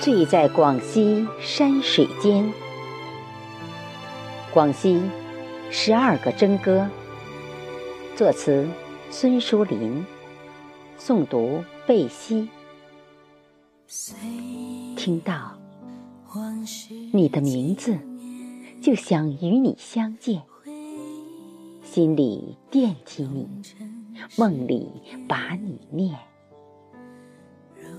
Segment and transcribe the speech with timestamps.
[0.00, 2.48] 醉在广西山水间。
[4.52, 5.02] 广西
[5.70, 6.88] 十二个征歌，
[8.14, 8.66] 作词
[9.10, 10.06] 孙淑林，
[10.98, 12.48] 诵读贝西。
[14.96, 15.58] 听到
[17.12, 17.98] 你的名字，
[18.80, 20.42] 就想与你相见，
[21.82, 23.48] 心里惦记你，
[24.36, 24.88] 梦里
[25.26, 26.16] 把你念。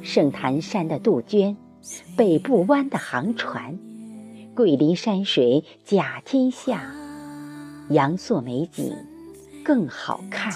[0.01, 1.57] 圣坛山的杜鹃，
[2.15, 3.77] 北部湾的航船。
[4.55, 6.93] 桂林山水甲天下，
[7.89, 8.93] 阳朔美景
[9.63, 10.53] 更好看。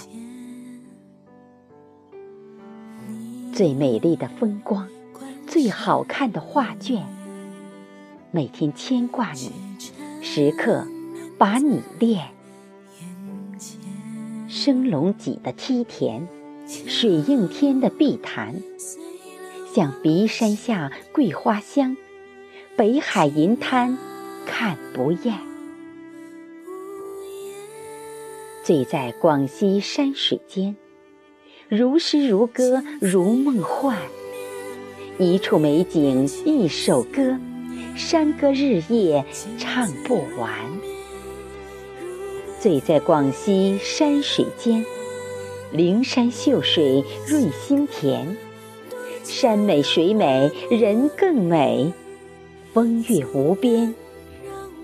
[3.53, 4.89] 最美丽的风光，
[5.47, 7.03] 最好看的画卷，
[8.31, 9.51] 每天牵挂你，
[10.21, 10.85] 时刻
[11.37, 12.27] 把你恋。
[14.49, 16.27] 升龙脊的梯田，
[16.67, 18.55] 水映天的碧潭，
[19.73, 21.97] 象鼻山下桂花香。
[22.77, 23.97] 北海银滩
[24.45, 25.39] 看不厌，
[28.63, 30.75] 醉在广西山水间，
[31.69, 33.97] 如诗如歌如梦幻。
[35.19, 37.39] 一处美景一首歌，
[37.95, 39.23] 山歌日夜
[39.57, 40.51] 唱不完。
[42.59, 44.83] 醉在广西山水间，
[45.71, 48.35] 灵山秀水润心田，
[49.23, 51.93] 山美水美人更美。
[52.73, 53.93] 风月无边，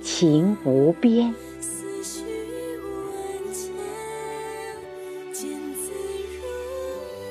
[0.02, 1.34] 情无边。
[1.60, 2.88] 思绪万
[3.52, 3.74] 千，
[5.34, 5.92] 见字
[6.38, 6.40] 如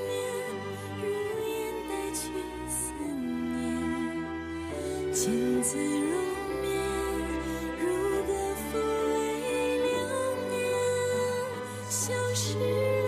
[0.09, 0.11] 面，
[1.01, 1.07] 如
[1.47, 1.49] 烟
[1.89, 2.21] 带去
[2.69, 2.93] 思
[3.55, 3.57] 念。
[5.13, 6.11] 见字如
[6.61, 6.67] 面，
[7.79, 7.83] 如
[8.27, 8.29] 歌
[8.73, 9.17] 赋为
[9.79, 9.89] 流
[10.51, 10.59] 年，
[11.89, 13.08] 消失。